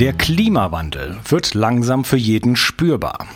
[0.00, 3.28] Der Klimawandel wird langsam für jeden spürbar.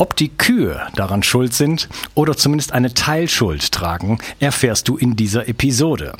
[0.00, 5.48] Ob die Kühe daran schuld sind oder zumindest eine Teilschuld tragen, erfährst du in dieser
[5.48, 6.12] Episode.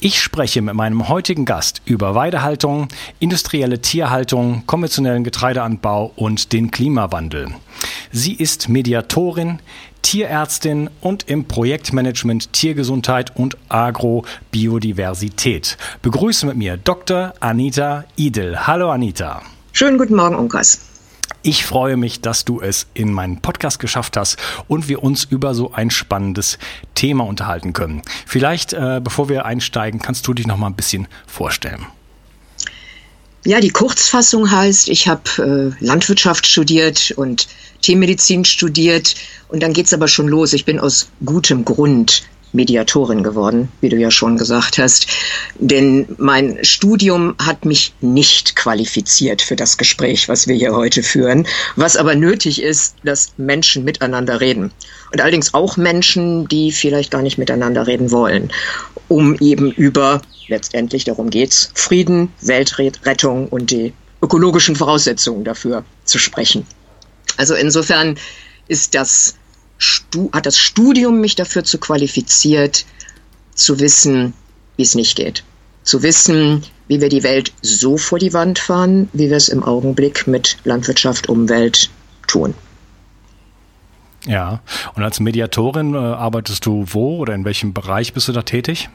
[0.00, 2.88] Ich spreche mit meinem heutigen Gast über Weidehaltung,
[3.20, 7.50] industrielle Tierhaltung, konventionellen Getreideanbau und den Klimawandel.
[8.10, 9.60] Sie ist Mediatorin,
[10.02, 15.78] Tierärztin und im Projektmanagement Tiergesundheit und Agrobiodiversität.
[16.02, 17.34] Begrüße mit mir Dr.
[17.38, 18.66] Anita Idel.
[18.66, 19.42] Hallo Anita.
[19.72, 20.91] Schönen guten Morgen, Unkas.
[21.44, 24.36] Ich freue mich, dass du es in meinen Podcast geschafft hast
[24.68, 26.56] und wir uns über so ein spannendes
[26.94, 28.02] Thema unterhalten können.
[28.26, 31.84] Vielleicht, äh, bevor wir einsteigen, kannst du dich noch mal ein bisschen vorstellen.
[33.44, 37.48] Ja, die Kurzfassung heißt, ich habe äh, Landwirtschaft studiert und
[37.80, 39.16] Tiermedizin studiert
[39.48, 40.52] und dann geht's aber schon los.
[40.52, 45.06] Ich bin aus gutem Grund Mediatorin geworden, wie du ja schon gesagt hast.
[45.58, 51.46] Denn mein Studium hat mich nicht qualifiziert für das Gespräch, was wir hier heute führen.
[51.76, 54.70] Was aber nötig ist, dass Menschen miteinander reden.
[55.12, 58.50] Und allerdings auch Menschen, die vielleicht gar nicht miteinander reden wollen,
[59.08, 63.92] um eben über, letztendlich darum geht's, Frieden, Weltrettung und die
[64.22, 66.66] ökologischen Voraussetzungen dafür zu sprechen.
[67.36, 68.16] Also insofern
[68.68, 69.34] ist das
[70.32, 72.84] hat das Studium mich dafür zu qualifiziert,
[73.54, 74.32] zu wissen,
[74.76, 75.44] wie es nicht geht.
[75.82, 79.62] Zu wissen, wie wir die Welt so vor die Wand fahren, wie wir es im
[79.62, 81.90] Augenblick mit Landwirtschaft, Umwelt
[82.26, 82.54] tun.
[84.26, 84.60] Ja,
[84.94, 88.88] und als Mediatorin äh, arbeitest du wo oder in welchem Bereich bist du da tätig?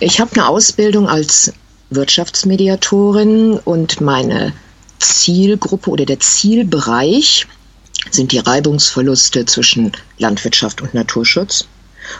[0.00, 1.52] Ich habe eine Ausbildung als
[1.90, 4.52] Wirtschaftsmediatorin und meine
[4.98, 7.46] Zielgruppe oder der Zielbereich
[8.10, 11.66] sind die Reibungsverluste zwischen Landwirtschaft und Naturschutz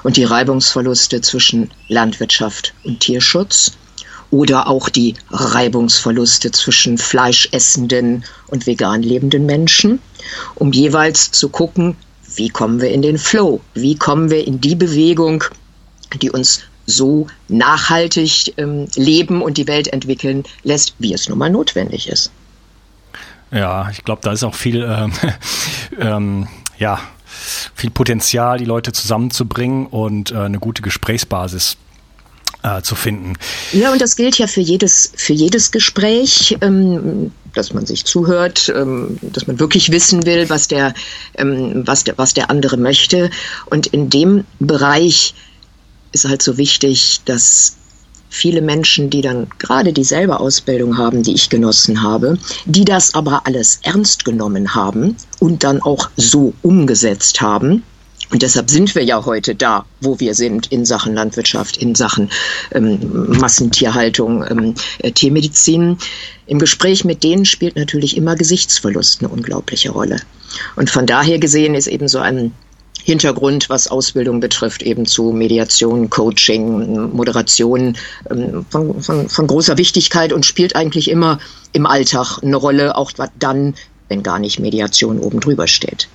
[0.02, 3.72] und die Reibungsverluste zwischen Landwirtschaft und Tierschutz
[4.30, 10.00] oder auch die Reibungsverluste zwischen fleischessenden und vegan lebenden Menschen,
[10.54, 11.96] um jeweils zu gucken,
[12.36, 15.44] wie kommen wir in den Flow, wie kommen wir in die Bewegung,
[16.22, 21.50] die uns so nachhaltig ähm, leben und die Welt entwickeln lässt, wie es nun mal
[21.50, 22.30] notwendig ist.
[23.50, 25.12] Ja, ich glaube, da ist auch viel, ähm,
[26.00, 27.00] ähm, ja,
[27.74, 31.76] viel Potenzial, die Leute zusammenzubringen und äh, eine gute Gesprächsbasis
[32.62, 33.34] äh, zu finden.
[33.72, 38.72] Ja, und das gilt ja für jedes, für jedes Gespräch, ähm, dass man sich zuhört,
[38.74, 40.94] ähm, dass man wirklich wissen will, was der,
[41.36, 43.30] ähm, was der, was der andere möchte.
[43.66, 45.34] Und in dem Bereich
[46.12, 47.76] ist halt so wichtig, dass
[48.30, 53.46] viele Menschen, die dann gerade dieselbe Ausbildung haben, die ich genossen habe, die das aber
[53.46, 57.82] alles ernst genommen haben und dann auch so umgesetzt haben.
[58.30, 62.30] Und deshalb sind wir ja heute da, wo wir sind in Sachen Landwirtschaft, in Sachen
[62.72, 65.98] ähm, Massentierhaltung, ähm, äh, Tiermedizin.
[66.46, 70.16] Im Gespräch mit denen spielt natürlich immer Gesichtsverlust eine unglaubliche Rolle.
[70.76, 72.52] Und von daher gesehen ist eben so ein
[73.04, 77.96] Hintergrund, was Ausbildung betrifft, eben zu Mediation, Coaching, Moderation
[78.30, 81.38] ähm, von, von, von großer Wichtigkeit und spielt eigentlich immer
[81.72, 83.74] im Alltag eine Rolle, auch dann,
[84.08, 86.08] wenn gar nicht Mediation oben drüber steht.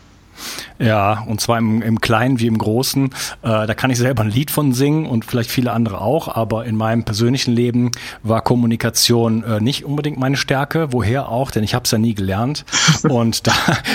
[0.79, 3.05] Ja, und zwar im, im Kleinen wie im Großen.
[3.05, 3.09] Äh,
[3.41, 6.75] da kann ich selber ein Lied von singen und vielleicht viele andere auch, aber in
[6.75, 7.91] meinem persönlichen Leben
[8.23, 10.91] war Kommunikation äh, nicht unbedingt meine Stärke.
[10.91, 12.65] Woher auch, denn ich habe es ja nie gelernt.
[13.03, 13.53] Und da,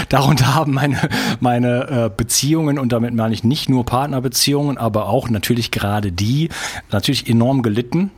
[0.08, 0.98] darunter haben meine,
[1.40, 6.48] meine äh, Beziehungen, und damit meine ich nicht nur Partnerbeziehungen, aber auch natürlich gerade die,
[6.90, 8.10] natürlich enorm gelitten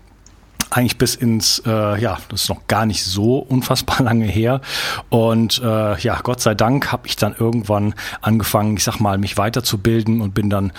[0.73, 4.61] eigentlich bis ins, äh, ja, das ist noch gar nicht so unfassbar lange her.
[5.11, 9.37] Und äh, ja, Gott sei Dank habe ich dann irgendwann angefangen, ich sag mal, mich
[9.37, 10.73] weiterzubilden und bin dann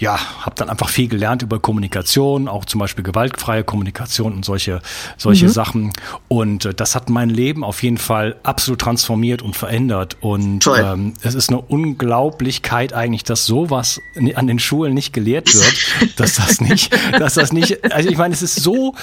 [0.00, 4.80] ja, habe dann einfach viel gelernt über Kommunikation, auch zum Beispiel gewaltfreie Kommunikation und solche,
[5.18, 5.50] solche mhm.
[5.50, 5.92] Sachen.
[6.26, 10.16] Und äh, das hat mein Leben auf jeden Fall absolut transformiert und verändert.
[10.22, 14.00] Und ähm, es ist eine Unglaublichkeit eigentlich, dass sowas
[14.34, 18.32] an den Schulen nicht gelehrt wird, dass das nicht, dass das nicht, also ich meine,
[18.32, 18.94] es ist so,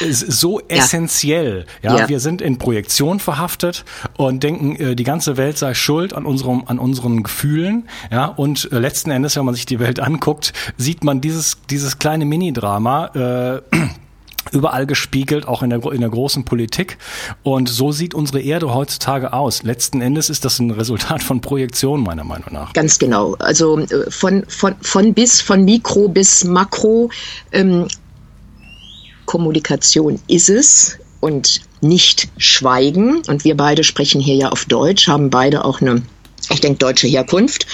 [0.00, 0.76] es ist so ja.
[0.76, 1.66] essentiell.
[1.82, 1.98] Ja?
[1.98, 3.84] ja, wir sind in Projektion verhaftet
[4.16, 7.88] und denken, äh, die ganze Welt sei schuld an unserem, an unseren Gefühlen.
[8.12, 11.56] Ja, und äh, letzten Endes, wenn man sich die Welt anguckt, anguckt, sieht man dieses,
[11.70, 13.62] dieses kleine Mini-Drama.
[13.72, 13.76] Äh,
[14.52, 16.98] überall gespiegelt, auch in der, in der großen Politik.
[17.42, 19.62] Und so sieht unsere Erde heutzutage aus.
[19.62, 22.72] Letzten Endes ist das ein Resultat von Projektion, meiner Meinung nach.
[22.72, 23.36] Ganz genau.
[23.38, 27.10] Also äh, von, von, von bis, von Mikro bis Makro.
[27.52, 27.86] Ähm,
[29.26, 33.22] Kommunikation ist es und nicht Schweigen.
[33.28, 36.02] Und wir beide sprechen hier ja auf Deutsch, haben beide auch eine,
[36.50, 37.66] ich denke, deutsche Herkunft.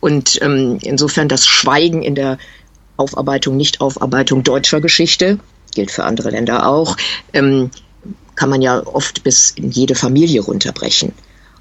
[0.00, 2.38] Und ähm, insofern das Schweigen in der
[2.96, 5.38] Aufarbeitung, Nichtaufarbeitung deutscher Geschichte,
[5.74, 6.96] gilt für andere Länder auch,
[7.32, 7.70] ähm,
[8.34, 11.12] kann man ja oft bis in jede Familie runterbrechen.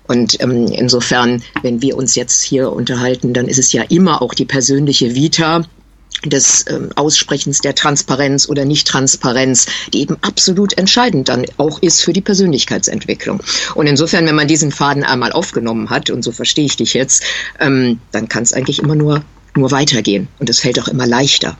[0.07, 4.33] Und ähm, insofern, wenn wir uns jetzt hier unterhalten, dann ist es ja immer auch
[4.33, 5.63] die persönliche Vita
[6.25, 12.13] des ähm, Aussprechens der Transparenz oder Nicht-Transparenz, die eben absolut entscheidend dann auch ist für
[12.13, 13.41] die Persönlichkeitsentwicklung.
[13.75, 17.23] Und insofern, wenn man diesen Faden einmal aufgenommen hat, und so verstehe ich dich jetzt,
[17.59, 19.23] ähm, dann kann es eigentlich immer nur,
[19.55, 20.27] nur weitergehen.
[20.39, 21.57] Und es fällt auch immer leichter.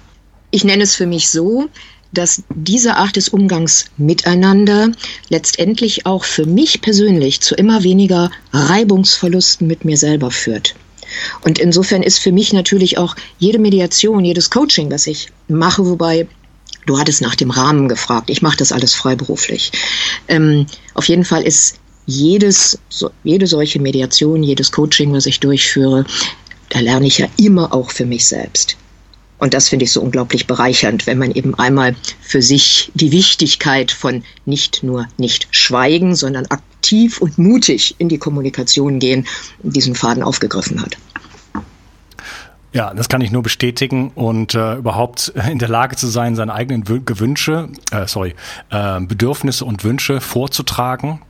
[0.52, 1.70] Ich nenne es für mich so,
[2.14, 4.92] dass diese Art des Umgangs miteinander
[5.30, 10.76] letztendlich auch für mich persönlich zu immer weniger Reibungsverlusten mit mir selber führt.
[11.44, 16.28] Und insofern ist für mich natürlich auch jede Mediation, jedes Coaching, was ich mache, wobei
[16.88, 18.30] Du hattest nach dem Rahmen gefragt.
[18.30, 19.72] Ich mache das alles freiberuflich.
[20.28, 20.66] Ähm,
[20.96, 21.76] auf jeden Fall ist
[22.08, 26.06] jedes, so, jede solche Mediation, jedes Coaching, was ich durchführe,
[26.70, 28.78] da lerne ich ja immer auch für mich selbst.
[29.38, 33.92] Und das finde ich so unglaublich bereichernd, wenn man eben einmal für sich die Wichtigkeit
[33.92, 36.71] von nicht nur nicht schweigen, sondern aktiv
[37.22, 39.28] und mutig in die Kommunikation gehen,
[39.62, 40.98] diesen Faden aufgegriffen hat.
[42.74, 46.54] Ja, das kann ich nur bestätigen und äh, überhaupt in der Lage zu sein, seine
[46.54, 48.34] eigenen Gewünsche, äh, sorry,
[48.70, 51.22] äh, Bedürfnisse und Wünsche vorzutragen,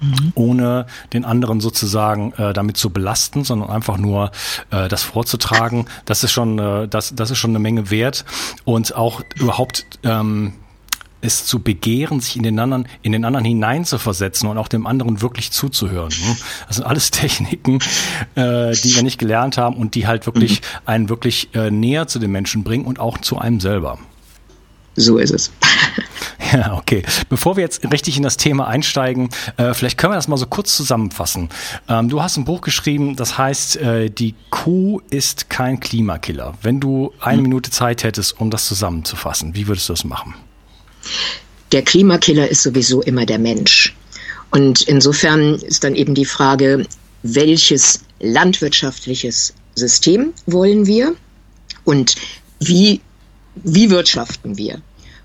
[0.00, 0.32] Mhm.
[0.34, 4.30] ohne den anderen sozusagen äh, damit zu belasten, sondern einfach nur
[4.70, 5.86] äh, das vorzutragen.
[6.06, 8.24] Das ist schon, äh, das, das ist schon eine Menge wert
[8.64, 10.54] und auch überhaupt ähm,
[11.20, 15.20] es zu begehren, sich in den anderen, in den anderen hineinzuversetzen und auch dem anderen
[15.20, 16.10] wirklich zuzuhören.
[16.10, 16.36] Ne?
[16.66, 17.78] Das sind alles Techniken,
[18.34, 20.66] äh, die wir nicht gelernt haben und die halt wirklich mhm.
[20.86, 23.98] einen wirklich äh, näher zu den Menschen bringen und auch zu einem selber.
[24.96, 25.50] So ist es.
[26.52, 27.04] Ja, okay.
[27.28, 30.46] Bevor wir jetzt richtig in das Thema einsteigen, äh, vielleicht können wir das mal so
[30.46, 31.48] kurz zusammenfassen.
[31.88, 36.54] Ähm, du hast ein Buch geschrieben, das heißt, äh, die Kuh ist kein Klimakiller.
[36.60, 37.42] Wenn du eine mhm.
[37.44, 40.34] Minute Zeit hättest, um das zusammenzufassen, wie würdest du das machen?
[41.72, 43.94] Der Klimakiller ist sowieso immer der Mensch.
[44.50, 46.86] Und insofern ist dann eben die Frage,
[47.22, 51.14] welches landwirtschaftliches System wollen wir
[51.84, 52.16] und
[52.58, 53.00] wie,
[53.54, 54.80] wie wirtschaften wir?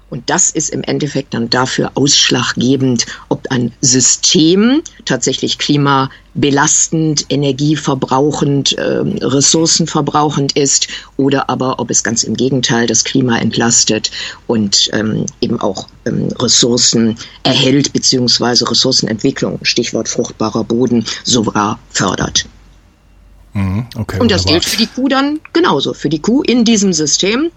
[0.09, 3.05] Und das ist im Endeffekt dann dafür ausschlaggebend,
[3.45, 10.87] ob ein System tatsächlich klimabelastend, energieverbrauchend, äh, ressourcenverbrauchend ist
[11.17, 14.11] oder aber ob es ganz im Gegenteil das Klima entlastet
[14.47, 22.45] und ähm, eben auch ähm, Ressourcen erhält beziehungsweise Ressourcenentwicklung, Stichwort fruchtbarer Boden, sogar fördert.
[23.53, 24.59] Mhm, okay, und das wunderbar.
[24.59, 25.93] gilt für die Kuh dann genauso.
[25.93, 27.51] Für die Kuh in diesem System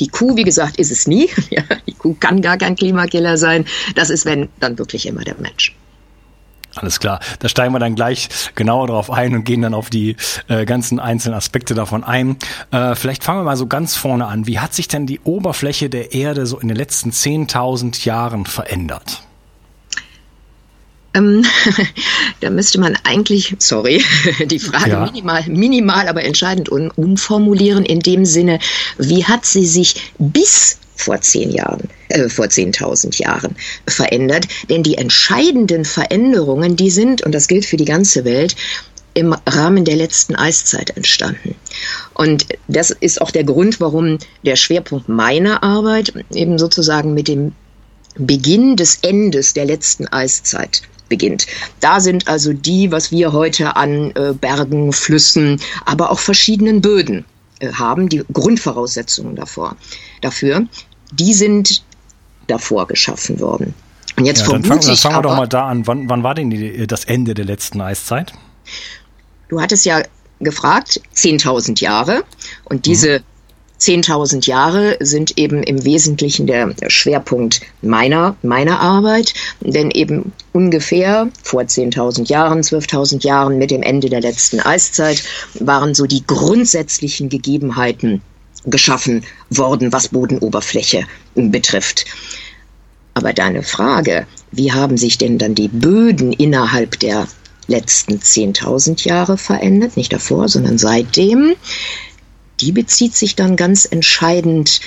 [0.00, 1.30] die Kuh, wie gesagt, ist es nie.
[1.50, 3.64] Ja, die Kuh kann gar kein Klimakiller sein.
[3.94, 5.74] Das ist, wenn, dann wirklich immer der Mensch.
[6.74, 7.20] Alles klar.
[7.38, 10.16] Da steigen wir dann gleich genauer drauf ein und gehen dann auf die
[10.48, 12.36] äh, ganzen einzelnen Aspekte davon ein.
[12.72, 14.46] Äh, vielleicht fangen wir mal so ganz vorne an.
[14.46, 19.23] Wie hat sich denn die Oberfläche der Erde so in den letzten 10.000 Jahren verändert?
[21.14, 21.44] Ähm,
[22.40, 24.02] da müsste man eigentlich, sorry,
[24.46, 25.04] die Frage ja.
[25.04, 28.58] minimal, minimal, aber entscheidend um, umformulieren in dem Sinne,
[28.98, 33.56] wie hat sie sich bis vor zehn Jahren, äh, vor 10.000 Jahren
[33.86, 34.46] verändert.
[34.70, 38.54] Denn die entscheidenden Veränderungen, die sind, und das gilt für die ganze Welt,
[39.14, 41.54] im Rahmen der letzten Eiszeit entstanden.
[42.14, 47.52] Und das ist auch der Grund, warum der Schwerpunkt meiner Arbeit eben sozusagen mit dem
[48.16, 50.82] Beginn des Endes der letzten Eiszeit
[51.14, 51.46] beginnt.
[51.78, 57.24] Da sind also die, was wir heute an äh, Bergen, Flüssen, aber auch verschiedenen Böden
[57.60, 59.76] äh, haben, die Grundvoraussetzungen davor,
[60.22, 60.66] dafür,
[61.12, 61.84] die sind
[62.48, 63.74] davor geschaffen worden.
[64.16, 65.86] Und jetzt ja, dann fangen, dann fangen wir doch mal da an.
[65.86, 68.32] Wann, wann war denn die, das Ende der letzten Eiszeit?
[69.48, 70.02] Du hattest ja
[70.40, 72.24] gefragt, 10.000 Jahre.
[72.64, 73.24] Und diese mhm.
[73.80, 81.62] 10.000 Jahre sind eben im Wesentlichen der Schwerpunkt meiner, meiner Arbeit, denn eben ungefähr vor
[81.62, 85.22] 10.000 Jahren, 12.000 Jahren mit dem Ende der letzten Eiszeit
[85.54, 88.22] waren so die grundsätzlichen Gegebenheiten
[88.64, 92.06] geschaffen worden, was Bodenoberfläche betrifft.
[93.14, 97.28] Aber deine Frage, wie haben sich denn dann die Böden innerhalb der
[97.66, 101.54] letzten 10.000 Jahre verändert, nicht davor, sondern seitdem,
[102.60, 104.80] die bezieht sich dann ganz entscheidend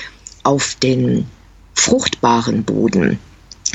[0.43, 1.25] auf den
[1.73, 3.19] fruchtbaren Boden,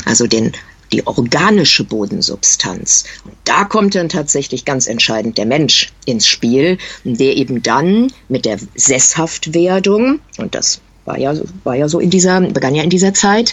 [0.04, 0.52] also den,
[0.92, 3.04] die organische Bodensubstanz.
[3.25, 8.44] Und da kommt dann tatsächlich ganz entscheidend der Mensch ins Spiel, der eben dann mit
[8.44, 11.34] der Sesshaftwerdung, und das war ja,
[11.64, 13.52] war ja so in dieser, begann ja in dieser Zeit,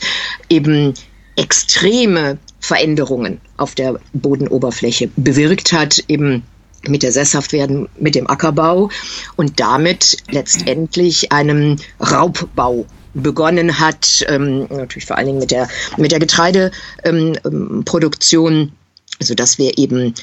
[0.49, 0.93] eben
[1.35, 6.43] extreme Veränderungen auf der Bodenoberfläche bewirkt hat, eben
[6.87, 8.89] mit der Sesshaftwerden, mit dem Ackerbau
[9.35, 15.67] und damit letztendlich einem Raubbau begonnen hat, ähm, natürlich vor allen Dingen mit der,
[15.97, 18.71] mit der Getreideproduktion, ähm,
[19.19, 20.13] sodass wir eben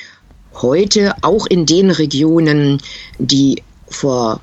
[0.54, 2.80] heute auch in den Regionen,
[3.18, 4.40] die vor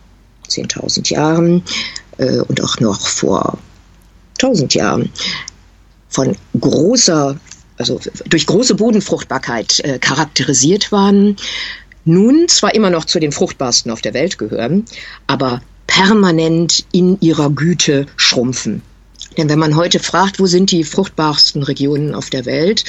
[0.50, 1.63] 10.000 Jahren
[2.17, 3.58] äh, und auch noch vor
[4.39, 5.10] 1000 Jahren
[6.10, 7.38] von großer
[7.77, 11.38] also durch große Bodenfruchtbarkeit äh, charakterisiert waren,
[12.06, 14.86] nun zwar immer noch zu den fruchtbarsten auf der Welt gehören,
[15.28, 18.82] aber permanent in ihrer Güte schrumpfen.
[19.38, 22.84] Denn wenn man heute fragt, wo sind die fruchtbarsten Regionen auf der Welt,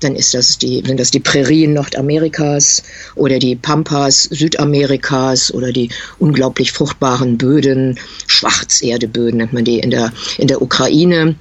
[0.00, 2.84] dann ist das die, sind das die Prärien Nordamerikas
[3.16, 7.98] oder die Pampas Südamerikas oder die unglaublich fruchtbaren Böden,
[8.28, 11.34] Schwarzerdeböden nennt man die in der, in der Ukraine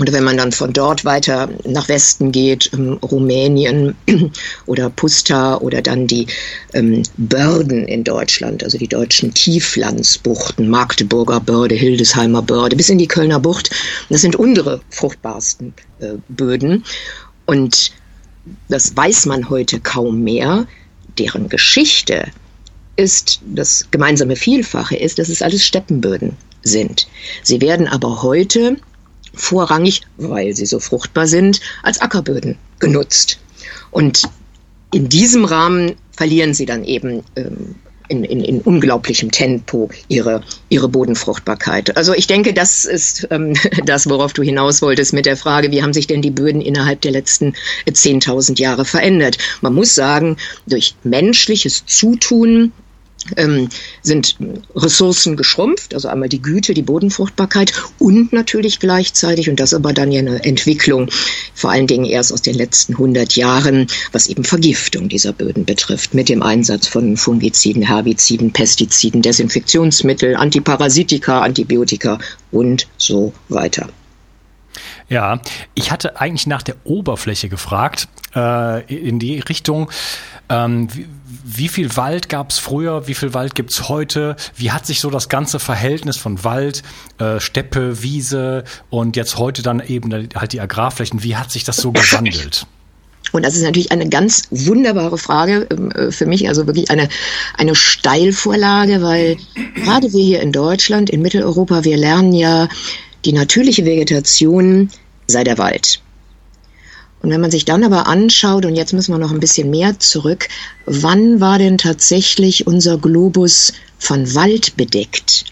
[0.00, 3.94] oder wenn man dann von dort weiter nach Westen geht, ähm, Rumänien
[4.66, 6.26] oder Pusta oder dann die
[6.72, 13.08] ähm, Börden in Deutschland, also die deutschen Tieflandsbuchten, Magdeburger Börde, Hildesheimer Börde, bis in die
[13.08, 13.70] Kölner Bucht.
[14.08, 16.84] Das sind unsere fruchtbarsten äh, Böden.
[17.44, 17.92] Und
[18.68, 20.66] das weiß man heute kaum mehr.
[21.18, 22.28] Deren Geschichte
[22.96, 27.06] ist, das gemeinsame Vielfache ist, dass es alles Steppenböden sind.
[27.42, 28.76] Sie werden aber heute
[29.34, 33.38] vorrangig, weil sie so fruchtbar sind, als Ackerböden genutzt.
[33.90, 34.22] Und
[34.92, 37.76] in diesem Rahmen verlieren sie dann eben ähm,
[38.10, 41.96] in, in, in unglaublichem Tempo ihre, ihre Bodenfruchtbarkeit.
[41.96, 43.54] Also ich denke, das ist ähm,
[43.86, 47.00] das, worauf du hinaus wolltest mit der Frage, wie haben sich denn die Böden innerhalb
[47.02, 47.54] der letzten
[47.88, 49.38] 10.000 Jahre verändert?
[49.60, 52.72] Man muss sagen, durch menschliches Zutun
[53.36, 53.68] ähm,
[54.02, 54.36] sind
[54.74, 60.10] Ressourcen geschrumpft, also einmal die Güte, die Bodenfruchtbarkeit und natürlich gleichzeitig, und das aber dann
[60.10, 61.08] ja eine Entwicklung,
[61.54, 66.14] vor allen Dingen erst aus den letzten 100 Jahren, was eben Vergiftung dieser Böden betrifft,
[66.14, 72.18] mit dem Einsatz von Fungiziden, Herbiziden, Pestiziden, Desinfektionsmittel, Antiparasitika, Antibiotika
[72.50, 73.88] und so weiter.
[75.08, 75.40] Ja,
[75.74, 79.90] ich hatte eigentlich nach der Oberfläche gefragt, äh, in die Richtung,
[80.50, 81.06] ähm, wie,
[81.44, 84.36] wie, viel Wald gab es früher, wie viel Wald gibt es heute?
[84.56, 86.82] Wie hat sich so das ganze Verhältnis von Wald,
[87.18, 91.76] äh, Steppe, Wiese und jetzt heute dann eben halt die Agrarflächen, wie hat sich das
[91.76, 92.66] so gewandelt?
[93.32, 97.08] Und das ist natürlich eine ganz wunderbare Frage ähm, äh, für mich, also wirklich eine,
[97.56, 99.36] eine Steilvorlage, weil
[99.76, 102.68] gerade wir hier in Deutschland, in Mitteleuropa, wir lernen ja,
[103.24, 104.90] die natürliche Vegetation
[105.26, 105.99] sei der Wald.
[107.22, 109.98] Und wenn man sich dann aber anschaut, und jetzt müssen wir noch ein bisschen mehr
[109.98, 110.48] zurück,
[110.86, 115.44] wann war denn tatsächlich unser Globus von Wald bedeckt?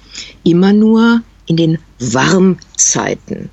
[0.45, 3.51] Immer nur in den Warmzeiten.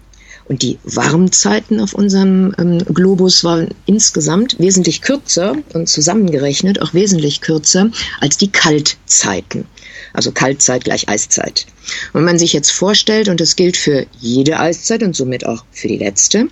[0.48, 7.41] Und die Warmzeiten auf unserem ähm, Globus waren insgesamt wesentlich kürzer und zusammengerechnet auch wesentlich
[7.41, 7.89] kürzer
[8.22, 9.65] als die Kaltzeiten.
[10.13, 11.65] Also Kaltzeit gleich Eiszeit.
[12.13, 15.65] Und wenn man sich jetzt vorstellt, und das gilt für jede Eiszeit und somit auch
[15.72, 16.48] für die letzte,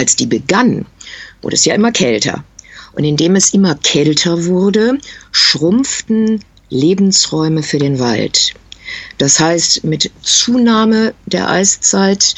[0.00, 0.86] als die begann,
[1.42, 2.42] wurde es ja immer kälter.
[2.92, 4.98] Und indem es immer kälter wurde,
[5.30, 8.54] schrumpften Lebensräume für den Wald.
[9.18, 12.34] Das heißt, mit Zunahme der Eiszeit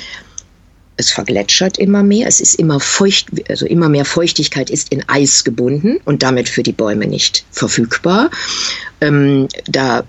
[0.96, 5.42] es vergletschert immer mehr, es ist immer feucht, also immer mehr Feuchtigkeit ist in Eis
[5.42, 8.30] gebunden und damit für die Bäume nicht verfügbar.
[9.00, 10.04] Ähm, da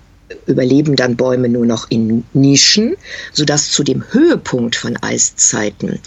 [0.46, 2.96] überleben dann Bäume nur noch in Nischen,
[3.32, 6.00] sodass zu dem Höhepunkt von Eiszeiten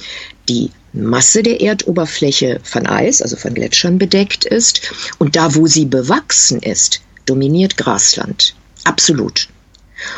[0.48, 0.72] die
[1.04, 6.62] Masse der Erdoberfläche von Eis, also von Gletschern bedeckt ist und da, wo sie bewachsen
[6.62, 8.56] ist, dominiert Grasland.
[8.84, 9.50] Absolut.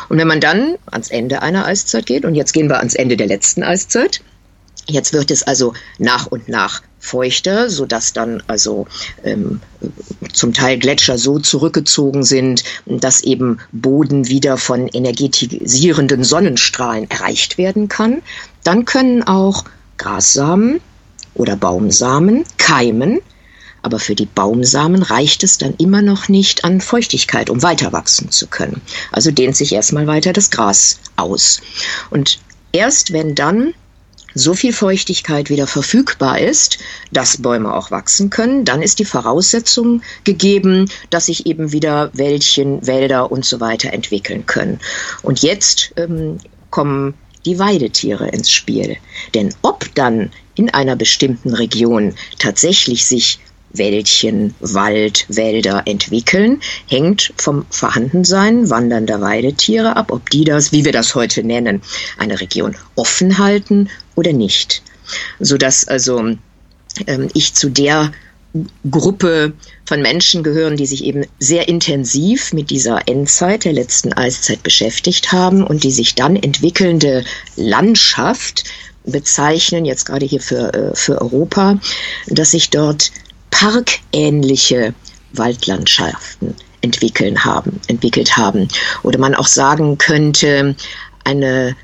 [0.08, 3.16] Und wenn man dann ans Ende einer Eiszeit geht, und jetzt gehen wir ans Ende
[3.16, 4.20] der letzten Eiszeit,
[4.90, 8.86] Jetzt wird es also nach und nach feuchter, sodass dann also
[9.24, 9.60] ähm,
[10.32, 17.88] zum Teil Gletscher so zurückgezogen sind, dass eben Boden wieder von energetisierenden Sonnenstrahlen erreicht werden
[17.88, 18.22] kann.
[18.64, 19.64] Dann können auch
[20.00, 20.80] Grassamen
[21.34, 23.20] oder Baumsamen keimen,
[23.82, 28.30] aber für die Baumsamen reicht es dann immer noch nicht an Feuchtigkeit, um weiter wachsen
[28.30, 28.80] zu können.
[29.12, 31.60] Also dehnt sich erstmal weiter das Gras aus.
[32.08, 32.40] Und
[32.72, 33.74] erst wenn dann
[34.34, 36.78] so viel Feuchtigkeit wieder verfügbar ist,
[37.12, 42.86] dass Bäume auch wachsen können, dann ist die Voraussetzung gegeben, dass sich eben wieder Wäldchen,
[42.86, 44.78] Wälder und so weiter entwickeln können.
[45.22, 46.38] Und jetzt ähm,
[46.70, 48.96] kommen die Weidetiere ins Spiel.
[49.34, 53.38] Denn ob dann in einer bestimmten Region tatsächlich sich
[53.72, 60.92] Wäldchen, Wald, Wälder entwickeln, hängt vom Vorhandensein wandernder Weidetiere ab, ob die das, wie wir
[60.92, 61.80] das heute nennen,
[62.18, 64.82] eine Region offen halten oder nicht.
[65.38, 66.18] Sodass also
[67.06, 68.12] ähm, ich zu der
[68.90, 69.52] Gruppe
[69.84, 75.30] von Menschen gehören, die sich eben sehr intensiv mit dieser Endzeit der letzten Eiszeit beschäftigt
[75.30, 77.24] haben und die sich dann entwickelnde
[77.56, 78.64] Landschaft
[79.04, 81.78] bezeichnen, jetzt gerade hier für, äh, für Europa,
[82.26, 83.12] dass sich dort
[83.50, 84.94] parkähnliche
[85.32, 88.68] Waldlandschaften entwickeln haben, entwickelt haben.
[89.02, 90.74] Oder man auch sagen könnte,
[91.24, 91.76] eine,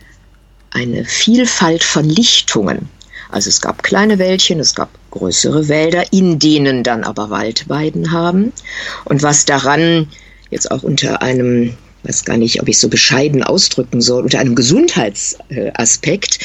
[0.70, 2.88] eine Vielfalt von Lichtungen.
[3.30, 8.52] Also es gab kleine Wäldchen, es gab größere Wälder, in denen dann aber Waldweiden haben.
[9.04, 10.08] Und was daran
[10.50, 14.54] jetzt auch unter einem, weiß gar nicht, ob ich so bescheiden ausdrücken soll, unter einem
[14.54, 16.38] Gesundheitsaspekt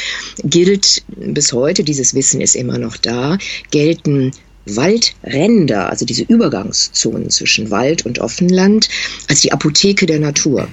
[0.44, 3.38] gilt bis heute, dieses Wissen ist immer noch da,
[3.70, 4.32] gelten
[4.66, 8.90] Waldränder, also diese Übergangszonen zwischen Wald und Offenland,
[9.28, 10.68] als die Apotheke der Natur.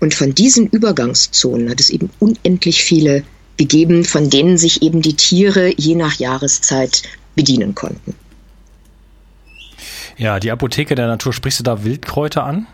[0.00, 3.24] Und von diesen Übergangszonen hat es eben unendlich viele
[3.56, 7.02] gegeben, von denen sich eben die Tiere je nach Jahreszeit
[7.34, 8.14] bedienen konnten.
[10.16, 12.66] Ja, die Apotheke der Natur, sprichst du da Wildkräuter an?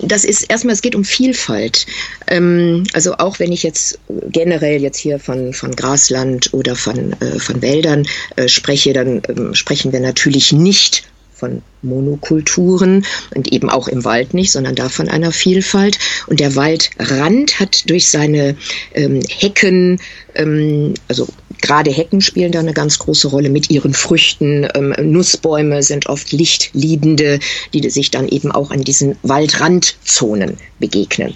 [0.00, 1.86] das ist erstmal, es geht um Vielfalt.
[2.26, 3.98] Ähm, also auch wenn ich jetzt
[4.30, 8.06] generell jetzt hier von, von Grasland oder von, äh, von Wäldern
[8.36, 11.04] äh, spreche, dann ähm, sprechen wir natürlich nicht
[11.42, 15.98] von Monokulturen und eben auch im Wald nicht, sondern da von einer Vielfalt.
[16.28, 18.54] Und der Waldrand hat durch seine
[18.94, 20.00] ähm, Hecken,
[20.36, 21.26] ähm, also
[21.60, 24.68] gerade Hecken spielen da eine ganz große Rolle mit ihren Früchten.
[24.72, 27.40] Ähm, Nussbäume sind oft Lichtliebende,
[27.74, 31.34] die sich dann eben auch an diesen Waldrandzonen begegnen.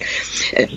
[0.53, 0.69] Äh,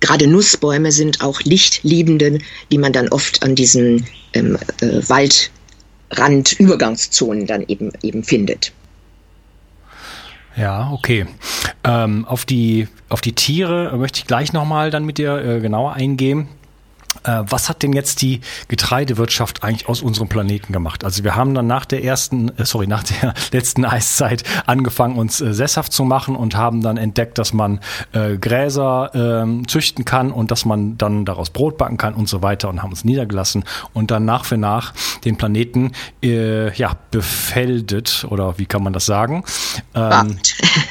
[0.00, 2.38] gerade Nussbäume sind auch Lichtliebende,
[2.72, 5.50] die man dann oft an diesen ähm, äh, Wald
[6.10, 8.72] Randübergangszonen dann eben, eben findet.
[10.56, 11.26] Ja, okay.
[11.84, 15.92] Ähm, auf, die, auf die Tiere möchte ich gleich nochmal dann mit dir äh, genauer
[15.92, 16.48] eingehen.
[17.24, 21.04] Äh, was hat denn jetzt die Getreidewirtschaft eigentlich aus unserem Planeten gemacht?
[21.04, 25.40] Also wir haben dann nach der ersten, äh, sorry, nach der letzten Eiszeit angefangen, uns
[25.40, 27.80] äh, sesshaft zu machen und haben dann entdeckt, dass man
[28.12, 32.68] Gräser ähm, züchten kann und dass man dann daraus Brot backen kann und so weiter
[32.68, 38.66] und haben uns niedergelassen und dann nach für nach den Planeten ja befeldet oder wie
[38.66, 39.44] kann man das sagen?
[39.94, 40.38] Ähm,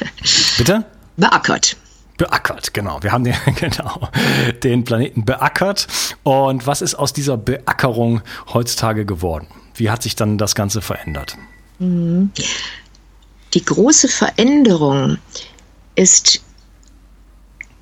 [0.58, 0.84] bitte?
[1.16, 1.76] Beackert.
[2.16, 3.02] Beackert, genau.
[3.02, 4.08] Wir haben den, genau,
[4.62, 5.86] den Planeten beackert.
[6.22, 9.46] Und was ist aus dieser Beackerung heutzutage geworden?
[9.74, 11.36] Wie hat sich dann das Ganze verändert?
[11.78, 12.30] Mhm.
[13.54, 15.18] Die große Veränderung
[15.94, 16.42] ist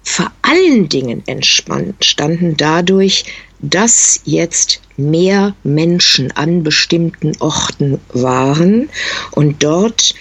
[0.02, 3.24] vor allen Dingen entstanden dadurch,
[3.60, 8.90] dass jetzt mehr Menschen an bestimmten Orten waren
[9.30, 10.14] und dort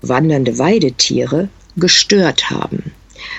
[0.00, 2.92] wandernde Weidetiere gestört haben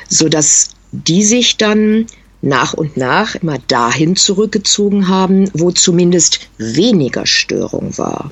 [0.09, 2.07] sodass die sich dann
[2.41, 8.31] nach und nach immer dahin zurückgezogen haben, wo zumindest weniger Störung war.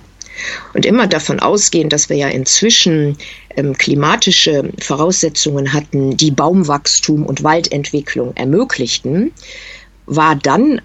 [0.73, 3.17] Und immer davon ausgehend, dass wir ja inzwischen
[3.55, 9.31] ähm, klimatische Voraussetzungen hatten, die Baumwachstum und Waldentwicklung ermöglichten,
[10.05, 10.81] war dann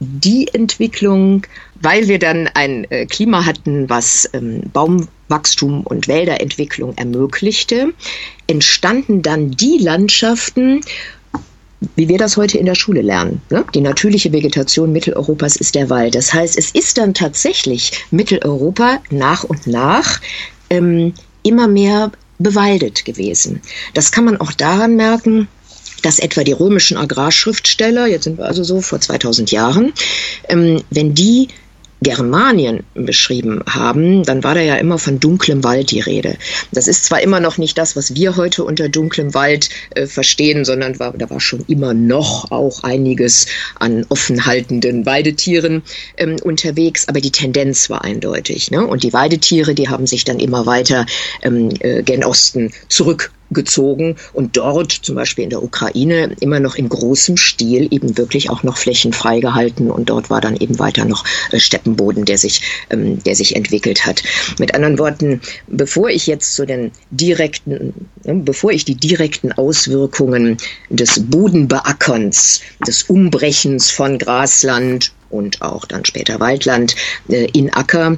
[0.00, 1.46] die Entwicklung,
[1.80, 7.92] weil wir dann ein äh, Klima hatten, was ähm, Baum Wachstum und Wälderentwicklung ermöglichte,
[8.46, 10.80] entstanden dann die Landschaften,
[11.96, 13.42] wie wir das heute in der Schule lernen.
[13.50, 13.64] Ne?
[13.74, 16.14] Die natürliche Vegetation Mitteleuropas ist der Wald.
[16.14, 20.20] Das heißt, es ist dann tatsächlich Mitteleuropa nach und nach
[20.70, 23.60] ähm, immer mehr bewaldet gewesen.
[23.92, 25.48] Das kann man auch daran merken,
[26.02, 29.92] dass etwa die römischen Agrarschriftsteller, jetzt sind wir also so vor 2000 Jahren,
[30.48, 31.48] ähm, wenn die
[32.04, 36.36] Germanien beschrieben haben, dann war da ja immer von dunklem Wald die Rede.
[36.70, 40.64] Das ist zwar immer noch nicht das, was wir heute unter dunklem Wald äh, verstehen,
[40.64, 43.46] sondern war, da war schon immer noch auch einiges
[43.80, 45.82] an offenhaltenden Weidetieren
[46.16, 48.70] ähm, unterwegs, aber die Tendenz war eindeutig.
[48.70, 48.86] Ne?
[48.86, 51.06] Und die Weidetiere, die haben sich dann immer weiter
[51.42, 56.76] ähm, äh, gen Osten zurück gezogen und dort zum Beispiel in der Ukraine immer noch
[56.76, 61.04] in großem Stil eben wirklich auch noch Flächen freigehalten und dort war dann eben weiter
[61.04, 64.22] noch äh, Steppenboden, der sich, ähm, der sich entwickelt hat.
[64.58, 70.56] Mit anderen Worten, bevor ich jetzt zu den direkten, äh, bevor ich die direkten Auswirkungen
[70.90, 76.94] des Bodenbeackerns, des Umbrechens von Grasland und auch dann später Waldland
[77.28, 78.16] äh, in Acker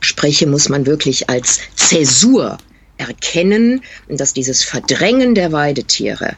[0.00, 2.58] spreche, muss man wirklich als Zäsur
[2.98, 6.36] erkennen, dass dieses Verdrängen der Weidetiere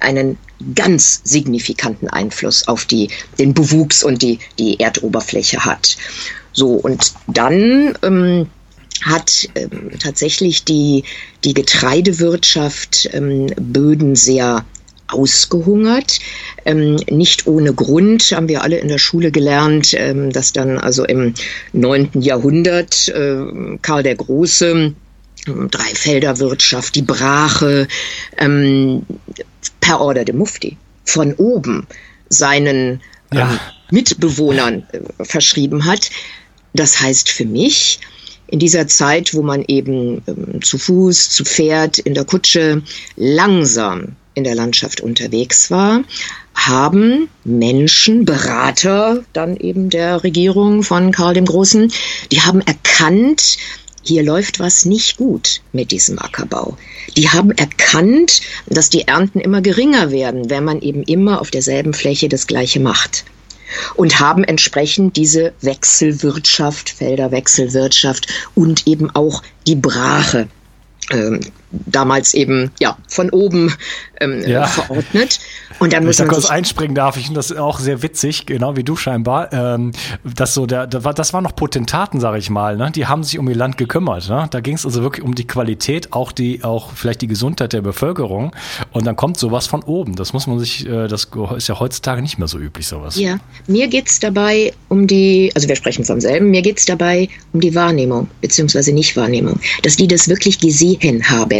[0.00, 0.38] einen
[0.74, 5.96] ganz signifikanten Einfluss auf die, den Bewuchs und die, die Erdoberfläche hat.
[6.52, 8.48] So, und dann ähm,
[9.02, 11.04] hat ähm, tatsächlich die,
[11.44, 14.64] die Getreidewirtschaft ähm, Böden sehr
[15.08, 16.18] ausgehungert.
[16.64, 21.04] Ähm, nicht ohne Grund haben wir alle in der Schule gelernt, ähm, dass dann also
[21.04, 21.34] im
[21.72, 24.94] neunten Jahrhundert äh, Karl der Große
[25.46, 27.88] Dreifelderwirtschaft, die Brache,
[28.36, 29.06] ähm,
[29.80, 31.86] per Order de Mufti von oben
[32.28, 33.00] seinen
[33.32, 33.50] ja.
[33.50, 33.58] ähm,
[33.90, 36.10] Mitbewohnern äh, verschrieben hat.
[36.74, 38.00] Das heißt für mich,
[38.46, 42.82] in dieser Zeit, wo man eben ähm, zu Fuß, zu Pferd, in der Kutsche
[43.16, 46.04] langsam in der Landschaft unterwegs war,
[46.54, 51.92] haben Menschen, Berater dann eben der Regierung von Karl dem Großen,
[52.30, 53.58] die haben erkannt,
[54.08, 56.76] hier läuft was nicht gut mit diesem Ackerbau.
[57.16, 61.92] Die haben erkannt, dass die Ernten immer geringer werden, wenn man eben immer auf derselben
[61.92, 63.24] Fläche das Gleiche macht.
[63.96, 70.48] Und haben entsprechend diese Wechselwirtschaft, Felderwechselwirtschaft und eben auch die Brache
[71.10, 73.74] ähm, damals eben ja von oben
[74.20, 74.66] ähm, ja.
[74.66, 75.38] verordnet.
[75.78, 78.46] Und dann muss Wenn ich da kurz einspringen darf, ich finde das auch sehr witzig,
[78.46, 79.52] genau wie du scheinbar.
[79.52, 79.92] Ähm,
[80.24, 82.76] das so der, der das war noch Potentaten, sage ich mal.
[82.76, 82.90] Ne?
[82.90, 84.28] Die haben sich um ihr Land gekümmert.
[84.28, 84.48] Ne?
[84.50, 87.82] Da ging es also wirklich um die Qualität, auch die, auch vielleicht die Gesundheit der
[87.82, 88.54] Bevölkerung.
[88.92, 90.16] Und dann kommt sowas von oben.
[90.16, 93.16] Das muss man sich, äh, das ist ja heutzutage nicht mehr so üblich sowas.
[93.16, 96.50] Ja, mir geht's dabei um die, also wir sprechen vom selben.
[96.50, 101.57] Mir geht's dabei um die Wahrnehmung beziehungsweise Nichtwahrnehmung, dass die das wirklich gesehen haben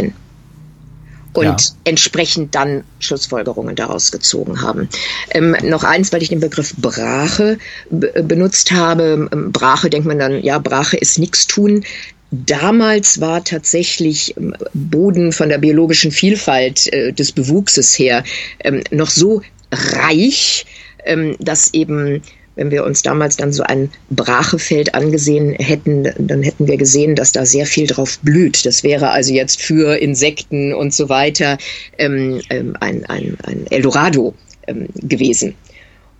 [1.33, 1.57] und ja.
[1.83, 4.89] entsprechend dann Schlussfolgerungen daraus gezogen haben.
[5.31, 7.57] Ähm, noch eins, weil ich den Begriff Brache
[7.89, 9.29] benutzt habe.
[9.31, 11.83] Ähm, Brache denkt man dann, ja, Brache ist nichts tun.
[12.31, 18.23] Damals war tatsächlich ähm, Boden von der biologischen Vielfalt äh, des Bewuchses her
[18.63, 20.65] ähm, noch so reich,
[21.05, 22.21] ähm, dass eben
[22.59, 27.31] wenn wir uns damals dann so ein Brachefeld angesehen hätten, dann hätten wir gesehen, dass
[27.31, 28.65] da sehr viel drauf blüht.
[28.65, 31.57] Das wäre also jetzt für Insekten und so weiter
[31.97, 34.33] ähm, ähm, ein, ein, ein Eldorado
[34.67, 35.55] ähm, gewesen.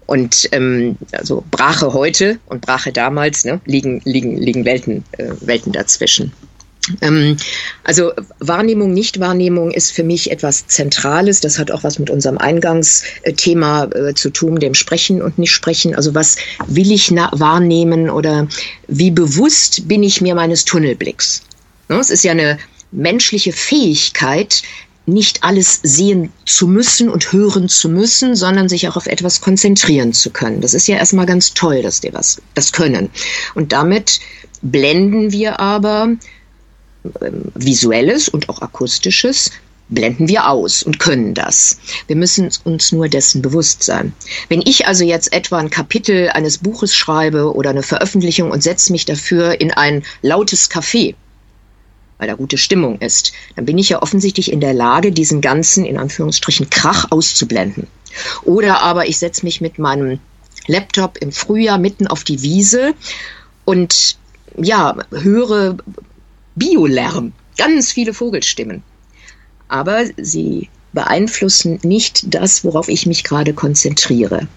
[0.05, 5.73] Und ähm, also Brache heute und Brache damals ne, liegen, liegen, liegen Welten, äh, Welten
[5.73, 6.31] dazwischen.
[7.01, 7.37] Ähm,
[7.83, 11.41] also Wahrnehmung, Nichtwahrnehmung ist für mich etwas Zentrales.
[11.41, 15.95] Das hat auch was mit unserem Eingangsthema äh, zu tun, dem Sprechen und Nicht-Sprechen.
[15.95, 16.37] Also was
[16.67, 18.47] will ich wahrnehmen oder
[18.87, 21.43] wie bewusst bin ich mir meines Tunnelblicks?
[21.89, 22.57] Ne, es ist ja eine
[22.91, 24.63] menschliche Fähigkeit,
[25.05, 30.13] nicht alles sehen zu müssen und hören zu müssen, sondern sich auch auf etwas konzentrieren
[30.13, 30.61] zu können.
[30.61, 33.09] Das ist ja erstmal ganz toll, dass wir was, das können.
[33.55, 34.19] Und damit
[34.61, 36.09] blenden wir aber
[37.55, 39.51] visuelles und auch akustisches
[39.89, 41.79] blenden wir aus und können das.
[42.07, 44.13] Wir müssen uns nur dessen bewusst sein.
[44.47, 48.91] Wenn ich also jetzt etwa ein Kapitel eines Buches schreibe oder eine Veröffentlichung und setze
[48.91, 51.15] mich dafür in ein lautes Café,
[52.19, 55.85] weil da gute Stimmung ist, dann bin ich ja offensichtlich in der Lage, diesen ganzen,
[55.85, 57.87] in Anführungsstrichen, Krach auszublenden.
[58.43, 60.19] Oder aber ich setze mich mit meinem
[60.67, 62.93] Laptop im Frühjahr mitten auf die Wiese
[63.65, 64.17] und
[64.57, 65.77] ja, höre
[66.59, 68.83] Biolärm, ganz viele Vogelstimmen.
[69.67, 74.47] Aber sie beeinflussen nicht das, worauf ich mich gerade konzentriere.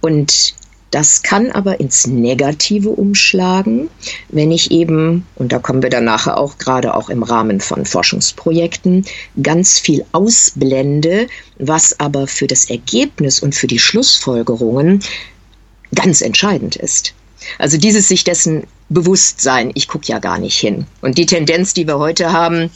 [0.00, 0.54] Und
[0.90, 3.88] Das kann aber ins Negative umschlagen,
[4.28, 7.86] wenn ich eben, und da kommen wir dann nachher auch gerade auch im Rahmen von
[7.86, 9.06] Forschungsprojekten,
[9.40, 15.00] ganz viel ausblende, was aber für das Ergebnis und für die Schlussfolgerungen
[15.94, 17.14] ganz entscheidend ist.
[17.58, 20.86] Also dieses sich dessen Bewusstsein, ich gucke ja gar nicht hin.
[21.00, 22.70] Und die Tendenz, die wir heute haben,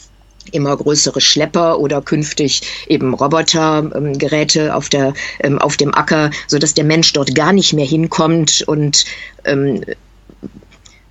[0.51, 6.73] immer größere Schlepper oder künftig eben Robotergeräte ähm, auf, der, ähm, auf dem Acker, sodass
[6.73, 9.05] der Mensch dort gar nicht mehr hinkommt und
[9.43, 9.81] ähm,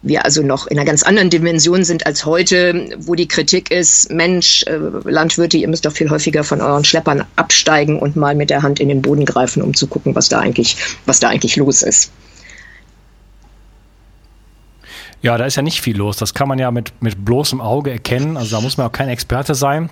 [0.03, 4.11] wir also noch in einer ganz anderen Dimension sind als heute, wo die Kritik ist,
[4.11, 8.51] Mensch, äh, Landwirte, ihr müsst doch viel häufiger von euren Schleppern absteigen und mal mit
[8.51, 11.57] der Hand in den Boden greifen, um zu gucken, was da eigentlich, was da eigentlich
[11.57, 12.11] los ist.
[15.25, 16.19] Ja, da ist ja nicht viel los.
[16.19, 18.37] Das kann man ja mit, mit bloßem Auge erkennen.
[18.37, 19.89] Also da muss man auch kein Experte sein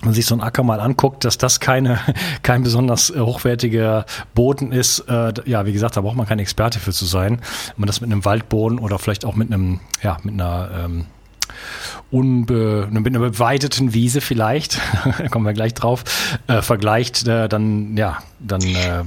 [0.00, 1.98] wenn man sich so einen Acker mal anguckt, dass das keine,
[2.42, 6.78] kein besonders äh, hochwertiger Boden ist, äh, ja, wie gesagt, da braucht man kein Experte
[6.78, 7.38] für zu sein.
[7.38, 11.06] Wenn man das mit einem Waldboden oder vielleicht auch mit einem, ja, mit einer ähm,
[12.10, 14.78] unbe, mit einer beweideten Wiese vielleicht,
[15.18, 16.04] da kommen wir gleich drauf,
[16.46, 19.04] äh, vergleicht, äh, dann, ja, dann äh,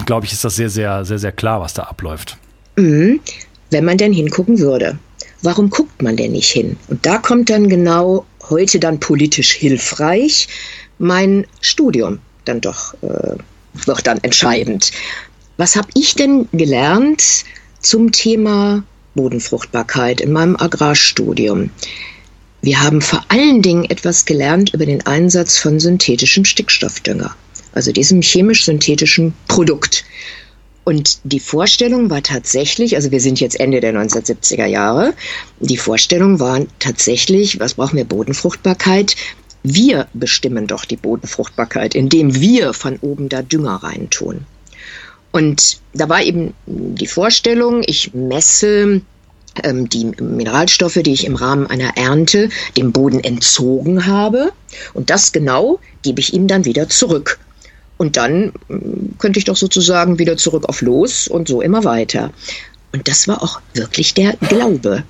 [0.06, 2.38] glaube ich, ist das sehr, sehr, sehr, sehr klar, was da abläuft.
[2.76, 3.20] Mhm
[3.72, 4.98] wenn man denn hingucken würde.
[5.42, 6.76] Warum guckt man denn nicht hin?
[6.88, 10.48] Und da kommt dann genau heute dann politisch hilfreich
[10.98, 13.36] mein Studium dann doch äh,
[13.74, 14.92] wird dann entscheidend.
[15.56, 17.44] Was habe ich denn gelernt
[17.80, 21.70] zum Thema Bodenfruchtbarkeit in meinem Agrarstudium?
[22.62, 27.34] Wir haben vor allen Dingen etwas gelernt über den Einsatz von synthetischem Stickstoffdünger,
[27.72, 30.04] also diesem chemisch-synthetischen Produkt.
[30.84, 35.14] Und die Vorstellung war tatsächlich, also wir sind jetzt Ende der 1970er Jahre,
[35.60, 39.14] die Vorstellung war tatsächlich, was brauchen wir Bodenfruchtbarkeit?
[39.62, 44.44] Wir bestimmen doch die Bodenfruchtbarkeit, indem wir von oben da Dünger reintun.
[45.30, 49.02] Und da war eben die Vorstellung, ich messe
[49.62, 54.52] ähm, die Mineralstoffe, die ich im Rahmen einer Ernte dem Boden entzogen habe.
[54.94, 57.38] Und das genau gebe ich ihm dann wieder zurück.
[58.02, 62.32] Und dann mm, könnte ich doch sozusagen wieder zurück auf Los und so immer weiter.
[62.92, 65.04] Und das war auch wirklich der Glaube.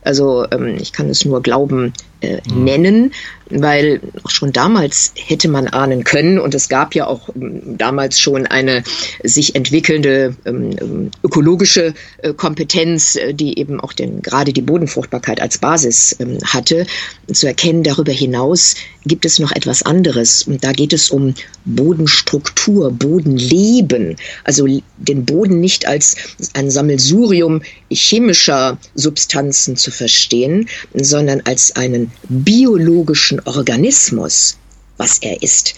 [0.00, 1.92] Also ähm, ich kann es nur Glauben
[2.22, 2.64] äh, mhm.
[2.64, 3.12] nennen,
[3.50, 8.18] weil auch schon damals hätte man ahnen können und es gab ja auch ähm, damals
[8.18, 8.82] schon eine
[9.22, 11.92] sich entwickelnde ähm, ökologische
[12.22, 16.16] äh, Kompetenz, äh, die eben auch den, gerade die Bodenfruchtbarkeit als Basis
[16.46, 16.86] hatte,
[17.30, 21.34] zu erkennen, darüber hinaus gibt es noch etwas anderes und da geht es um
[21.64, 24.66] Bodenstruktur, Bodenleben, also
[24.98, 26.16] den Boden nicht als
[26.54, 34.56] ein Sammelsurium chemischer Substanzen zu verstehen, sondern als einen biologischen Organismus,
[34.96, 35.74] was er ist.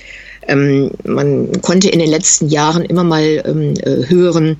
[0.47, 4.59] Ähm, man konnte in den letzten Jahren immer mal ähm, äh, hören,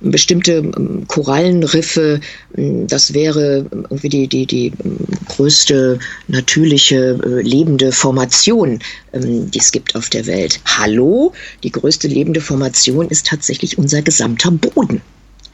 [0.00, 2.20] bestimmte ähm, Korallenriffe,
[2.56, 8.80] ähm, das wäre irgendwie die, die, die ähm, größte natürliche äh, lebende Formation,
[9.12, 10.60] ähm, die es gibt auf der Welt.
[10.64, 15.02] Hallo, die größte lebende Formation ist tatsächlich unser gesamter Boden.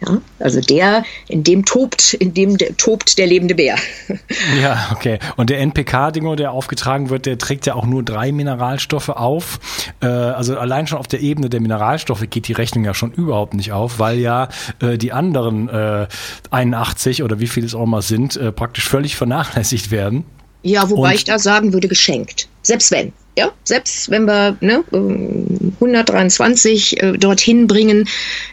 [0.06, 3.76] Ja, also der, in dem tobt, in dem der, tobt der lebende Bär.
[4.60, 5.18] Ja, okay.
[5.36, 9.58] Und der NPK-Dingo, der aufgetragen wird, der trägt ja auch nur drei Mineralstoffe auf.
[10.00, 13.54] Äh, also allein schon auf der Ebene der Mineralstoffe geht die Rechnung ja schon überhaupt
[13.54, 14.48] nicht auf, weil ja
[14.80, 16.06] äh, die anderen äh,
[16.50, 20.24] 81 oder wie viel es auch mal sind, äh, praktisch völlig vernachlässigt werden.
[20.64, 22.48] Ja, wobei Und ich da sagen würde, geschenkt.
[22.62, 23.12] Selbst wenn.
[23.36, 28.08] Ja, selbst wenn wir ne, 123 äh, dorthin bringen,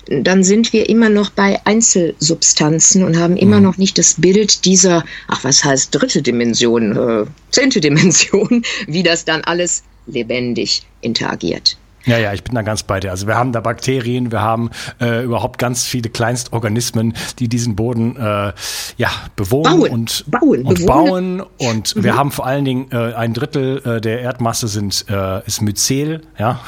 [0.08, 3.64] dann sind wir immer noch bei Einzelsubstanzen und haben immer mhm.
[3.64, 9.24] noch nicht das Bild dieser, ach was heißt dritte Dimension, äh, zehnte Dimension, wie das
[9.24, 11.78] dann alles lebendig interagiert.
[12.06, 13.12] Ja, ja, ich bin da ganz bei dir.
[13.12, 18.16] Also wir haben da Bakterien, wir haben äh, überhaupt ganz viele Kleinstorganismen, die diesen Boden
[18.18, 18.54] äh,
[18.98, 21.44] ja bewohnen bauen, und bauen, und bauen.
[21.60, 22.04] Und mhm.
[22.04, 26.22] wir haben vor allen Dingen äh, ein Drittel äh, der Erdmasse sind äh, ist Myzel,
[26.38, 26.60] ja,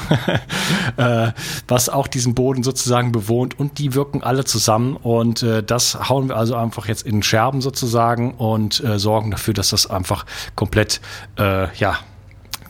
[0.96, 1.32] äh,
[1.66, 6.28] was auch diesen Boden sozusagen bewohnt und die wirken alle zusammen und äh, das hauen
[6.28, 11.00] wir also einfach jetzt in Scherben sozusagen und äh, sorgen dafür, dass das einfach komplett
[11.38, 11.98] äh, ja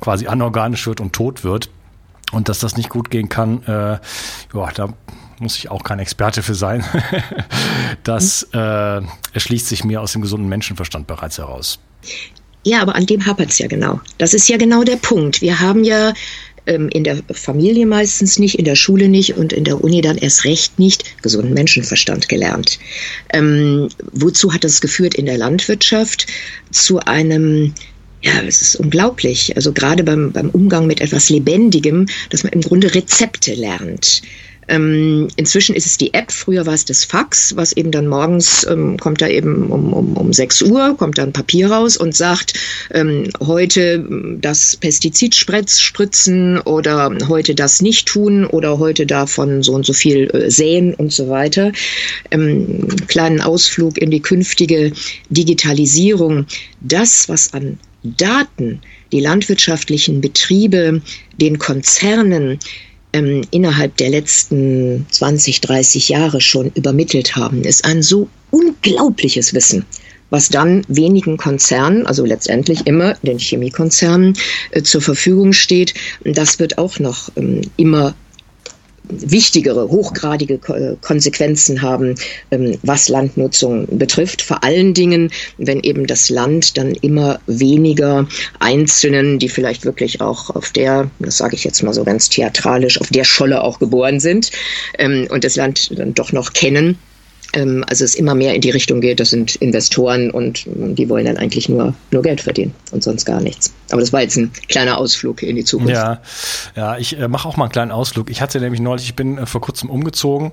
[0.00, 1.70] quasi anorganisch wird und tot wird.
[2.32, 3.98] Und dass das nicht gut gehen kann, äh,
[4.54, 4.94] ja, da
[5.38, 6.84] muss ich auch kein Experte für sein.
[8.02, 9.00] das äh,
[9.32, 11.78] erschließt sich mir aus dem gesunden Menschenverstand bereits heraus.
[12.64, 14.00] Ja, aber an dem hapert es ja genau.
[14.18, 15.42] Das ist ja genau der Punkt.
[15.42, 16.14] Wir haben ja
[16.66, 20.16] ähm, in der Familie meistens nicht, in der Schule nicht und in der Uni dann
[20.16, 22.78] erst recht nicht gesunden Menschenverstand gelernt.
[23.32, 26.26] Ähm, wozu hat das geführt in der Landwirtschaft?
[26.70, 27.74] Zu einem
[28.24, 29.54] ja, es ist unglaublich.
[29.54, 34.22] Also gerade beim, beim Umgang mit etwas Lebendigem, dass man im Grunde Rezepte lernt.
[34.66, 38.66] Ähm, inzwischen ist es die App, früher war es das Fax, was eben dann morgens
[38.66, 42.54] ähm, kommt da eben um, um, um 6 Uhr, kommt dann Papier raus und sagt,
[42.90, 44.02] ähm, heute
[44.40, 50.30] das Pestizid spritzen oder heute das nicht tun oder heute davon so und so viel
[50.30, 51.72] äh, säen und so weiter.
[52.30, 54.92] Ähm, kleinen Ausflug in die künftige
[55.28, 56.46] Digitalisierung.
[56.80, 58.80] Das, was an Daten
[59.12, 61.02] die landwirtschaftlichen Betriebe
[61.40, 62.58] den Konzernen
[63.12, 69.84] ähm, innerhalb der letzten 20, 30 Jahre schon übermittelt haben, ist ein so unglaubliches Wissen
[70.30, 74.36] was dann wenigen Konzernen, also letztendlich immer den Chemiekonzernen,
[74.72, 75.94] äh, zur Verfügung steht.
[76.24, 78.16] Das wird auch noch ähm, immer
[79.08, 80.58] wichtigere, hochgradige
[81.00, 82.14] Konsequenzen haben,
[82.50, 84.42] ähm, was Landnutzung betrifft.
[84.42, 88.26] Vor allen Dingen, wenn eben das Land dann immer weniger
[88.60, 93.00] Einzelnen, die vielleicht wirklich auch auf der, das sage ich jetzt mal so ganz theatralisch,
[93.00, 94.50] auf der Scholle auch geboren sind
[94.98, 96.98] ähm, und das Land dann doch noch kennen,
[97.54, 101.24] ähm, also es immer mehr in die Richtung geht, das sind Investoren und die wollen
[101.24, 103.72] dann eigentlich nur, nur Geld verdienen und sonst gar nichts.
[103.90, 105.94] Aber das war jetzt ein kleiner Ausflug in die Zukunft.
[105.94, 106.20] Ja,
[106.74, 108.30] ja ich äh, mache auch mal einen kleinen Ausflug.
[108.30, 110.52] Ich hatte nämlich neulich, ich bin äh, vor kurzem umgezogen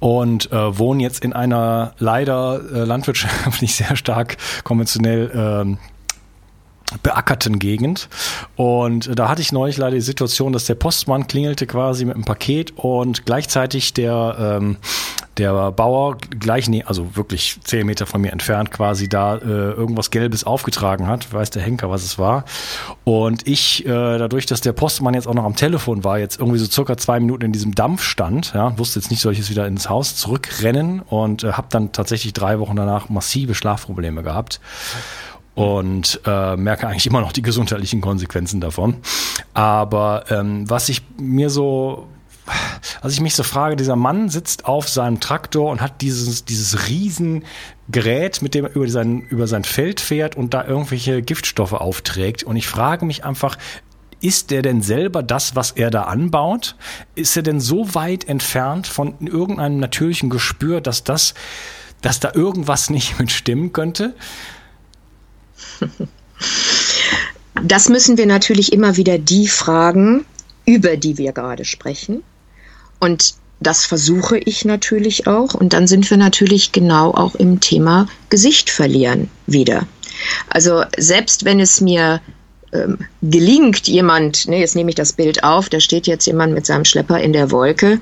[0.00, 5.78] und äh, wohne jetzt in einer leider äh, landwirtschaftlich sehr stark konventionell ähm,
[7.02, 8.08] beackerten Gegend.
[8.56, 12.24] Und da hatte ich neulich leider die Situation, dass der Postmann klingelte quasi mit einem
[12.24, 14.76] Paket und gleichzeitig der, ähm,
[15.36, 20.10] der Bauer gleich, nee, also wirklich zehn Meter von mir entfernt quasi da äh, irgendwas
[20.10, 22.44] Gelbes aufgetragen hat, weiß der Henker, was es war.
[23.04, 26.58] Und ich, äh, dadurch, dass der Postmann jetzt auch noch am Telefon war, jetzt irgendwie
[26.58, 29.50] so circa zwei Minuten in diesem Dampf stand, ja, wusste jetzt nicht, soll ich jetzt
[29.50, 34.60] wieder ins Haus zurückrennen und äh, habe dann tatsächlich drei Wochen danach massive Schlafprobleme gehabt
[35.58, 38.98] und äh, merke eigentlich immer noch die gesundheitlichen Konsequenzen davon.
[39.54, 42.06] Aber ähm, was ich mir so
[43.02, 46.88] was ich mich so frage, dieser Mann sitzt auf seinem Traktor und hat dieses, dieses
[46.88, 52.44] Riesengerät, mit dem er über sein, über sein Feld fährt und da irgendwelche Giftstoffe aufträgt.
[52.44, 53.58] Und ich frage mich einfach,
[54.22, 56.76] ist der denn selber das, was er da anbaut?
[57.16, 61.34] Ist er denn so weit entfernt von irgendeinem natürlichen Gespür, dass das,
[62.00, 64.14] dass da irgendwas nicht mit stimmen könnte?
[67.62, 70.24] Das müssen wir natürlich immer wieder die fragen,
[70.64, 72.22] über die wir gerade sprechen.
[73.00, 75.54] Und das versuche ich natürlich auch.
[75.54, 79.86] Und dann sind wir natürlich genau auch im Thema Gesicht verlieren wieder.
[80.48, 82.20] Also selbst wenn es mir
[82.72, 86.66] ähm, gelingt, jemand, ne, jetzt nehme ich das Bild auf, da steht jetzt jemand mit
[86.66, 88.00] seinem Schlepper in der Wolke.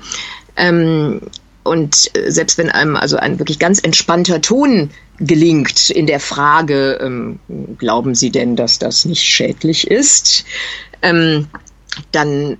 [0.55, 1.21] Ähm,
[1.63, 6.99] und äh, selbst wenn einem also ein wirklich ganz entspannter Ton gelingt in der Frage,
[7.01, 7.39] ähm,
[7.77, 10.45] glauben Sie denn, dass das nicht schädlich ist,
[11.01, 11.47] ähm,
[12.11, 12.57] dann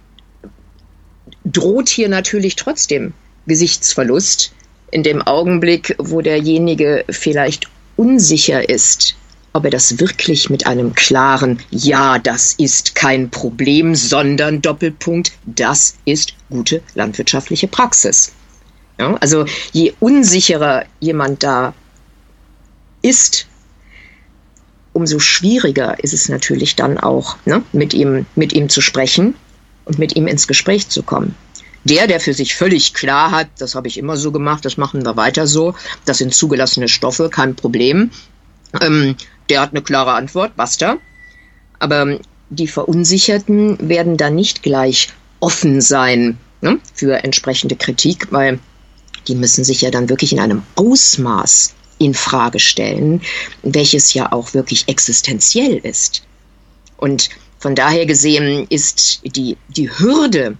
[1.45, 3.13] droht hier natürlich trotzdem
[3.45, 4.53] Gesichtsverlust
[4.91, 9.15] in dem Augenblick, wo derjenige vielleicht unsicher ist,
[9.53, 15.97] ob er das wirklich mit einem klaren Ja, das ist kein Problem, sondern Doppelpunkt, das
[16.05, 18.31] ist gute landwirtschaftliche Praxis.
[18.99, 21.73] Ja, also je unsicherer jemand da
[23.07, 23.47] ist,
[24.93, 29.35] umso schwieriger ist es natürlich dann auch, ne, mit, ihm, mit ihm zu sprechen
[29.85, 31.35] und mit ihm ins Gespräch zu kommen.
[31.83, 35.05] Der, der für sich völlig klar hat, das habe ich immer so gemacht, das machen
[35.05, 38.11] wir weiter so, das sind zugelassene Stoffe, kein Problem,
[38.81, 39.15] ähm,
[39.49, 40.97] der hat eine klare Antwort, basta.
[41.79, 48.59] Aber die Verunsicherten werden dann nicht gleich offen sein ne, für entsprechende Kritik, weil
[49.27, 53.21] die müssen sich ja dann wirklich in einem Ausmaß in Frage stellen,
[53.63, 56.23] welches ja auch wirklich existenziell ist.
[56.97, 57.29] Und
[57.59, 60.57] von daher gesehen ist die, die Hürde,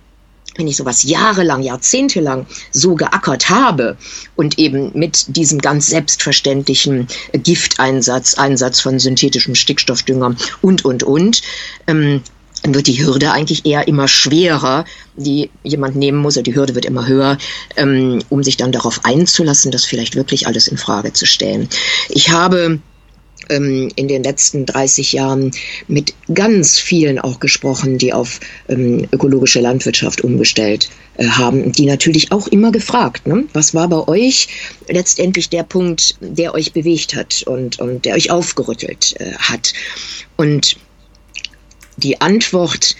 [0.56, 3.98] wenn ich sowas jahrelang, jahrzehntelang so geackert habe
[4.36, 11.42] und eben mit diesem ganz selbstverständlichen Gifteinsatz, Einsatz von synthetischem Stickstoffdünger und, und, und,
[11.86, 12.24] ähm,
[12.68, 14.84] dann wird die Hürde eigentlich eher immer schwerer,
[15.16, 17.38] die jemand nehmen muss, oder die Hürde wird immer höher,
[17.78, 21.70] ähm, um sich dann darauf einzulassen, das vielleicht wirklich alles in Frage zu stellen.
[22.10, 22.80] Ich habe
[23.48, 25.52] ähm, in den letzten 30 Jahren
[25.88, 32.34] mit ganz vielen auch gesprochen, die auf ähm, ökologische Landwirtschaft umgestellt äh, haben, die natürlich
[32.34, 33.46] auch immer gefragt, ne?
[33.54, 34.50] was war bei euch
[34.90, 39.72] letztendlich der Punkt, der euch bewegt hat und, und der euch aufgerüttelt äh, hat.
[40.36, 40.76] Und
[41.98, 42.96] die Antwort,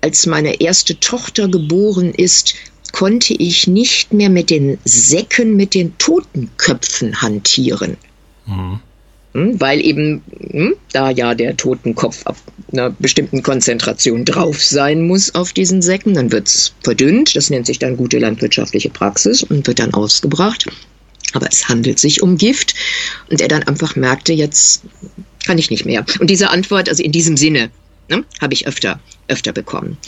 [0.00, 2.54] als meine erste Tochter geboren ist,
[2.92, 7.96] konnte ich nicht mehr mit den Säcken mit den Totenköpfen hantieren.
[8.46, 8.80] Mhm.
[9.34, 12.24] Hm, weil eben hm, da ja der Totenkopf
[12.70, 16.14] einer bestimmten Konzentration drauf sein muss auf diesen Säcken.
[16.14, 17.34] Dann wird es verdünnt.
[17.34, 20.66] Das nennt sich dann gute landwirtschaftliche Praxis und wird dann ausgebracht.
[21.32, 22.74] Aber es handelt sich um Gift.
[23.30, 24.82] Und er dann einfach merkte, jetzt
[25.44, 26.04] kann ich nicht mehr.
[26.20, 27.70] Und diese Antwort, also in diesem Sinne,
[28.08, 29.98] ne, habe ich öfter, öfter bekommen.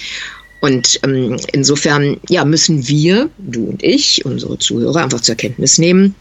[0.61, 6.15] Und ähm, insofern, ja, müssen wir, du und ich, unsere Zuhörer, einfach zur Kenntnis nehmen,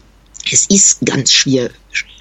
[0.52, 1.72] es ist ganz schwierig,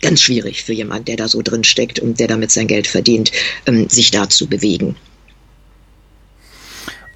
[0.02, 3.32] ganz schwierig für jemanden, der da so drin steckt und der damit sein Geld verdient,
[3.66, 4.96] ähm, sich da zu bewegen.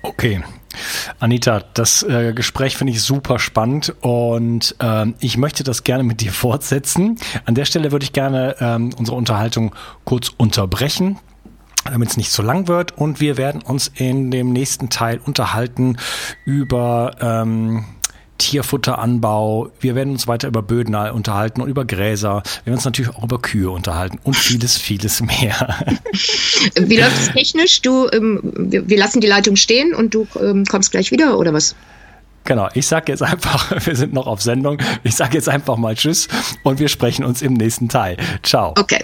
[0.08, 0.41] Okay.
[1.20, 6.22] Anita, das äh, Gespräch finde ich super spannend und ähm, ich möchte das gerne mit
[6.22, 7.18] dir fortsetzen.
[7.45, 11.20] An der Stelle würde ich gerne ähm, unsere Unterhaltung kurz unterbrechen
[11.86, 12.97] damit es nicht zu lang wird.
[12.97, 15.95] Und wir werden uns in dem nächsten Teil unterhalten
[16.43, 17.86] über ähm,
[18.38, 19.70] Tierfutteranbau.
[19.80, 22.44] Wir werden uns weiter über Böden unterhalten und über Gräser.
[22.64, 25.76] Wir werden uns natürlich auch über Kühe unterhalten und vieles, vieles mehr.
[26.80, 27.82] Wie läuft es technisch?
[27.82, 31.76] Du, ähm, wir, lassen die Leitung stehen und du ähm, kommst gleich wieder oder was?
[32.44, 34.78] Genau, ich sage jetzt einfach, wir sind noch auf Sendung.
[35.04, 36.28] Ich sage jetzt einfach mal Tschüss
[36.64, 38.18] und wir sprechen uns im nächsten Teil.
[38.44, 38.74] Ciao.
[38.78, 39.04] Okay.